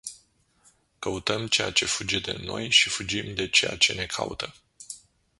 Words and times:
Căutăm 0.99 1.47
ceea 1.47 1.71
ce 1.71 1.85
fuge 1.85 2.19
de 2.19 2.37
noi 2.43 2.71
și 2.71 2.89
fugim 2.89 3.35
de 3.35 3.49
ceea 3.49 3.77
ce 3.77 3.93
ne 3.93 4.05
caută. 4.05 4.53